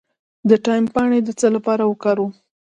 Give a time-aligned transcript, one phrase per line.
[0.49, 2.31] د تایم پاڼې د څه لپاره وکاروم؟